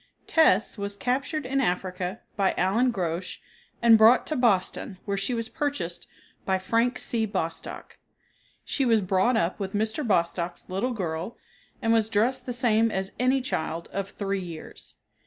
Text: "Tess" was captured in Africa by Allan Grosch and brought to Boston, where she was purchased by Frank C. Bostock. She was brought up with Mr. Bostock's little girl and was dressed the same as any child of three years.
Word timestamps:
"Tess" 0.25 0.79
was 0.79 0.95
captured 0.95 1.45
in 1.45 1.61
Africa 1.61 2.21
by 2.35 2.55
Allan 2.57 2.91
Grosch 2.91 3.37
and 3.83 3.99
brought 3.99 4.25
to 4.25 4.35
Boston, 4.35 4.97
where 5.05 5.15
she 5.15 5.35
was 5.35 5.47
purchased 5.47 6.07
by 6.43 6.57
Frank 6.57 6.97
C. 6.97 7.27
Bostock. 7.27 7.99
She 8.65 8.83
was 8.83 8.99
brought 9.01 9.37
up 9.37 9.59
with 9.59 9.73
Mr. 9.73 10.03
Bostock's 10.03 10.67
little 10.69 10.93
girl 10.93 11.37
and 11.83 11.93
was 11.93 12.09
dressed 12.09 12.47
the 12.47 12.51
same 12.51 12.89
as 12.89 13.11
any 13.19 13.41
child 13.41 13.89
of 13.93 14.09
three 14.09 14.41
years. 14.41 14.95